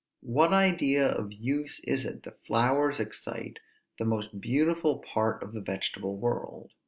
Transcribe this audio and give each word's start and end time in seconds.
What 0.25 0.51
idea 0.51 1.07
of 1.07 1.31
use 1.31 1.79
is 1.83 2.07
it 2.07 2.23
that 2.23 2.43
flowers 2.43 2.99
excite, 2.99 3.59
the 3.99 4.05
most 4.05 4.41
beautiful 4.41 4.97
part 4.97 5.43
of 5.43 5.53
the 5.53 5.61
vegetable 5.61 6.17
world? 6.17 6.71